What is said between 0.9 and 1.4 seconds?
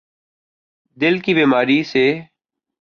دل کی